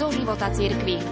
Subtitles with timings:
[0.00, 0.96] do života cirkvi.
[0.96, 1.02] V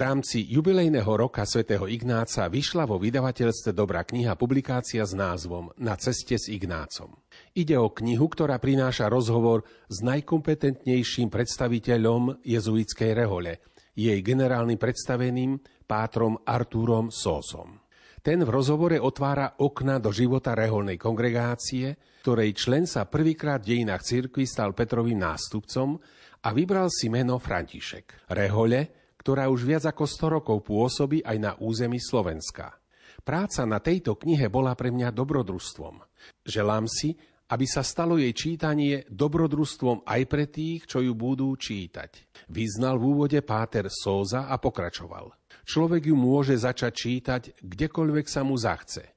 [0.00, 6.40] rámci jubilejného roka svätého Ignáca vyšla vo vydavateľstve Dobrá kniha publikácia s názvom Na ceste
[6.40, 7.12] s Ignácom.
[7.52, 13.60] Ide o knihu, ktorá prináša rozhovor s najkompetentnejším predstaviteľom jezuitskej rehole,
[13.96, 15.56] jej generálnym predstaveným
[15.88, 17.80] pátrom Artúrom Sósom.
[18.20, 21.94] Ten v rozhovore otvára okna do života reholnej kongregácie,
[22.26, 25.94] ktorej člen sa prvýkrát v dejinách cirkvi stal Petrovým nástupcom
[26.42, 28.26] a vybral si meno František.
[28.34, 32.74] Rehole, ktorá už viac ako 100 rokov pôsobí aj na území Slovenska.
[33.22, 36.02] Práca na tejto knihe bola pre mňa dobrodružstvom.
[36.46, 37.14] Želám si,
[37.46, 42.44] aby sa stalo jej čítanie dobrodružstvom aj pre tých, čo ju budú čítať.
[42.50, 45.30] Vyznal v úvode Páter Sóza a pokračoval.
[45.66, 49.14] Človek ju môže začať čítať kdekoľvek sa mu zachce.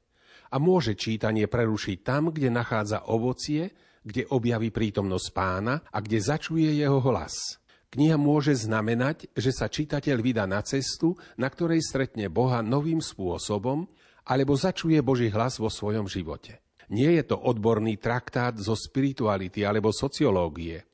[0.49, 3.69] A môže čítanie prerušiť tam, kde nachádza ovocie,
[4.01, 7.61] kde objaví prítomnosť pána a kde začuje jeho hlas.
[7.89, 13.89] Kniha môže znamenať, že sa čitateľ vydá na cestu, na ktorej stretne Boha novým spôsobom,
[14.29, 16.61] alebo začuje Boží hlas vo svojom živote.
[16.89, 20.85] Nie je to odborný traktát zo spirituality alebo sociológie.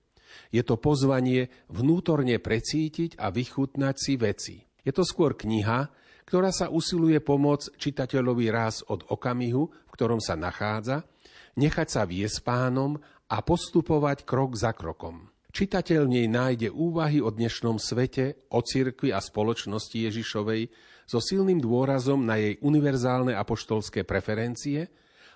[0.52, 4.56] Je to pozvanie vnútorne precítiť a vychutnať si veci.
[4.84, 5.88] Je to skôr kniha,
[6.28, 11.08] ktorá sa usiluje pomôcť čitateľovi raz od okamihu, v ktorom sa nachádza,
[11.56, 13.00] nechať sa viesť pánom
[13.32, 15.32] a postupovať krok za krokom.
[15.56, 20.68] Čitateľ v nej nájde úvahy o dnešnom svete, o cirkvi a spoločnosti Ježišovej
[21.08, 24.92] so silným dôrazom na jej univerzálne apoštolské preferencie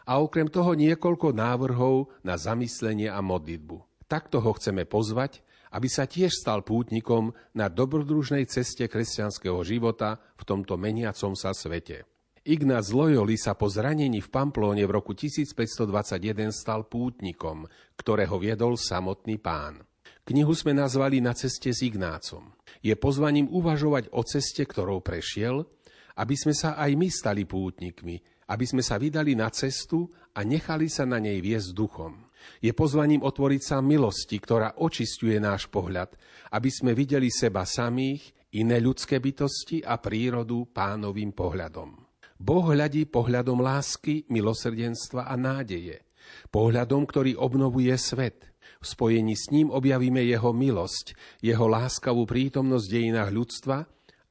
[0.09, 4.09] a okrem toho niekoľko návrhov na zamyslenie a modlitbu.
[4.09, 10.43] Takto ho chceme pozvať, aby sa tiež stal pútnikom na dobrodružnej ceste kresťanského života v
[10.49, 12.09] tomto meniacom sa svete.
[12.42, 19.37] Ignác Loyoli sa po zranení v Pamplóne v roku 1521 stal pútnikom, ktorého viedol samotný
[19.37, 19.86] pán.
[20.26, 22.49] Knihu sme nazvali Na ceste s Ignácom.
[22.81, 25.70] Je pozvaním uvažovať o ceste, ktorou prešiel,
[26.17, 30.89] aby sme sa aj my stali pútnikmi, aby sme sa vydali na cestu a nechali
[30.89, 32.26] sa na nej viesť duchom.
[32.60, 36.17] Je pozvaním otvoriť sa milosti, ktorá očistuje náš pohľad,
[36.49, 41.93] aby sme videli seba samých, iné ľudské bytosti a prírodu pánovým pohľadom.
[42.39, 46.02] Boh hľadí pohľadom lásky, milosrdenstva a nádeje.
[46.49, 48.43] Pohľadom, ktorý obnovuje svet–
[48.80, 51.11] v spojení s ním objavíme jeho milosť,
[51.43, 53.77] jeho láskavú prítomnosť v dejinách ľudstva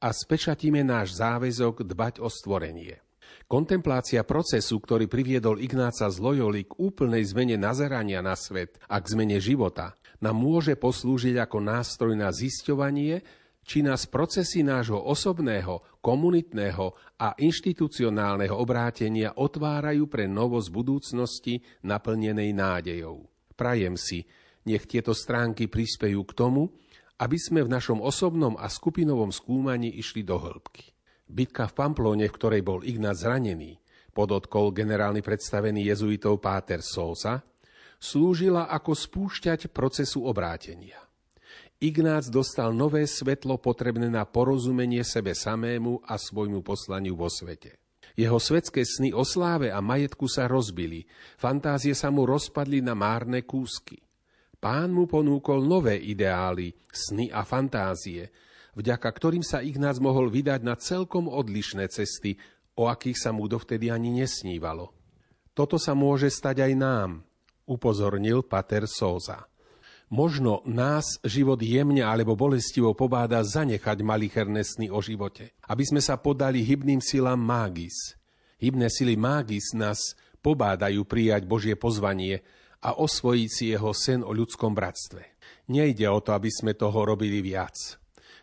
[0.01, 2.97] a spečatíme náš záväzok dbať o stvorenie.
[3.49, 9.09] Kontemplácia procesu, ktorý priviedol Ignáca z Loyoli k úplnej zmene nazerania na svet a k
[9.09, 13.25] zmene života, nám môže poslúžiť ako nástroj na zisťovanie,
[13.65, 23.25] či nás procesy nášho osobného, komunitného a inštitucionálneho obrátenia otvárajú pre novosť budúcnosti naplnenej nádejou.
[23.57, 24.29] Prajem si,
[24.69, 26.69] nech tieto stránky prispejú k tomu,
[27.17, 30.98] aby sme v našom osobnom a skupinovom skúmaní išli do hĺbky.
[31.29, 33.77] Bitka v Pamplóne, v ktorej bol Ignác zranený,
[34.17, 37.45] podotkol generálny predstavený jezuitov Páter Sosa,
[38.01, 40.97] slúžila ako spúšťať procesu obrátenia.
[41.79, 47.77] Ignác dostal nové svetlo potrebné na porozumenie sebe samému a svojmu poslaniu vo svete.
[48.19, 51.07] Jeho svetské sny o sláve a majetku sa rozbili,
[51.39, 53.95] fantázie sa mu rozpadli na márne kúsky.
[54.59, 58.27] Pán mu ponúkol nové ideály, sny a fantázie,
[58.79, 62.39] vďaka ktorým sa Ignác mohol vydať na celkom odlišné cesty,
[62.79, 64.95] o akých sa mu dovtedy ani nesnívalo.
[65.51, 67.09] Toto sa môže stať aj nám,
[67.67, 69.51] upozornil Pater Sóza.
[70.09, 76.17] Možno nás život jemne alebo bolestivo pobáda zanechať malicherné sny o živote, aby sme sa
[76.17, 78.17] podali hybným silám mágis.
[78.57, 82.41] Hybné sily mágis nás pobádajú prijať Božie pozvanie,
[82.79, 85.23] a osvojiť si jeho sen o ľudskom bratstve.
[85.69, 87.98] Nejde o to, aby sme toho robili viac.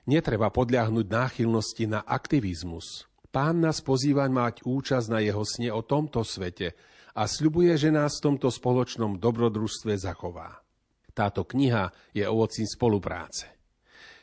[0.06, 3.10] Netreba podľahnuť náchylnosti na aktivizmus.
[3.34, 6.78] Pán nás pozýva mať účasť na jeho sne o tomto svete
[7.18, 10.62] a sľubuje, že nás v tomto spoločnom dobrodružstve zachová.
[11.10, 13.50] Táto kniha je ovocím spolupráce.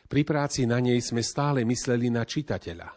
[0.07, 2.88] Pri práci na nej sme stále mysleli na čitateľa.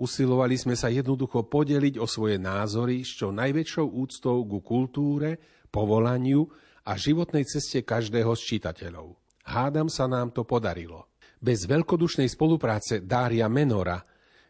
[0.00, 5.36] Usilovali sme sa jednoducho podeliť o svoje názory s čo najväčšou úctou ku kultúre,
[5.68, 6.48] povolaniu
[6.88, 9.12] a životnej ceste každého z čitateľov.
[9.44, 11.09] Hádam sa nám to podarilo.
[11.40, 13.96] Bez veľkodušnej spolupráce Dária Menora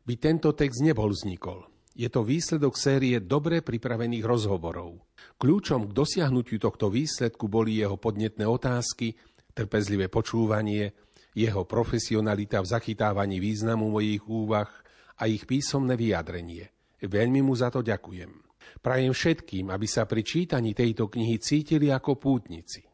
[0.02, 1.70] by tento text nebol vznikol.
[1.94, 4.98] Je to výsledok série dobre pripravených rozhovorov.
[5.38, 9.14] Kľúčom k dosiahnutiu tohto výsledku boli jeho podnetné otázky,
[9.54, 10.90] trpezlivé počúvanie,
[11.31, 14.70] jeho profesionalita v zachytávaní významu mojich úvah
[15.22, 16.75] a ich písomné vyjadrenie.
[17.06, 18.34] Veľmi mu za to ďakujem.
[18.82, 22.89] Prajem všetkým, aby sa pri čítaní tejto knihy cítili ako pútnici.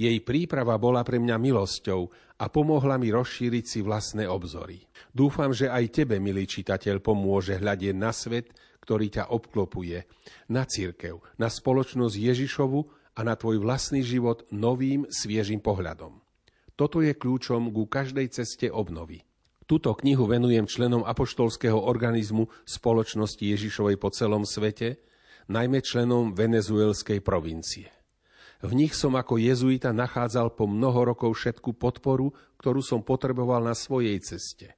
[0.00, 2.00] Jej príprava bola pre mňa milosťou
[2.40, 4.80] a pomohla mi rozšíriť si vlastné obzory.
[5.12, 10.02] Dúfam, že aj tebe, milý čitateľ, pomôže hľadieť na svet, ktorý ťa obklopuje,
[10.48, 12.80] na církev, na spoločnosť Ježišovu
[13.16, 16.18] a na tvoj vlastný život novým, sviežým pohľadom.
[16.80, 19.20] Toto je kľúčom ku každej ceste obnovy.
[19.68, 24.98] Túto knihu venujem členom apoštolského organizmu spoločnosti Ježišovej po celom svete,
[25.46, 27.99] najmä členom venezuelskej provincie.
[28.60, 33.72] V nich som ako jezuita nachádzal po mnoho rokov všetku podporu, ktorú som potreboval na
[33.72, 34.76] svojej ceste.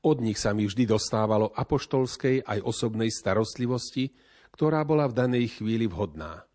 [0.00, 4.16] Od nich sa mi vždy dostávalo apoštolskej aj osobnej starostlivosti,
[4.56, 6.48] ktorá bola v danej chvíli vhodná.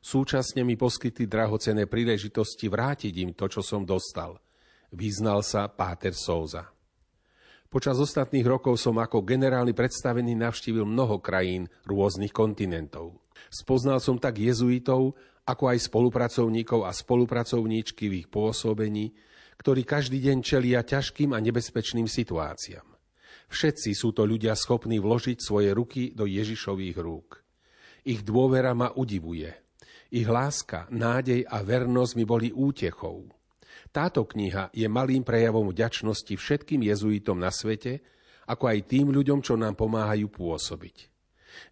[0.00, 4.40] Súčasne mi poskytli drahocené príležitosti vrátiť im to, čo som dostal.
[4.92, 6.72] Vyznal sa Páter Souza.
[7.68, 13.18] Počas ostatných rokov som ako generálny predstavený navštívil mnoho krajín rôznych kontinentov.
[13.50, 19.12] Spoznal som tak jezuitov, ako aj spolupracovníkov a spolupracovníčky v ich pôsobení,
[19.60, 22.84] ktorí každý deň čelia ťažkým a nebezpečným situáciám.
[23.52, 27.44] Všetci sú to ľudia schopní vložiť svoje ruky do Ježišových rúk.
[28.08, 29.52] Ich dôvera ma udivuje.
[30.10, 33.28] Ich láska, nádej a vernosť mi boli útechou.
[33.94, 38.02] Táto kniha je malým prejavom vďačnosti všetkým jezuitom na svete,
[38.48, 40.96] ako aj tým ľuďom, čo nám pomáhajú pôsobiť.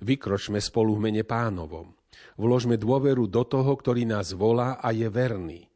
[0.07, 1.91] Vykročme spolu v mene pánovom–
[2.37, 5.69] Vložme dôveru do toho, ktorý nás volá a je verný.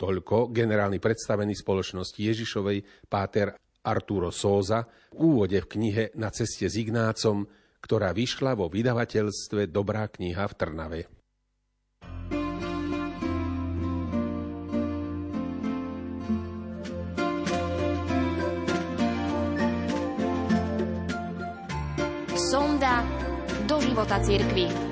[0.00, 3.52] Toľko generálny predstavený spoločnosti Ježišovej páter
[3.84, 7.44] Arturo Sóza v úvode v knihe Na ceste s Ignácom,
[7.80, 11.00] ktorá vyšla vo vydavateľstve Dobrá kniha v Trnave.
[22.50, 23.04] Sonda
[23.68, 24.89] do života církvy.